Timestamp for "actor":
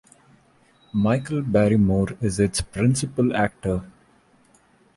3.37-3.83